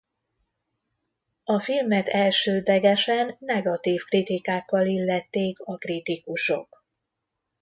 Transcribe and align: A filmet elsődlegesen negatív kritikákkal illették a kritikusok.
A 1.43 1.59
filmet 1.59 2.07
elsődlegesen 2.07 3.35
negatív 3.39 4.03
kritikákkal 4.03 4.85
illették 4.85 5.59
a 5.59 5.77
kritikusok. 5.77 6.83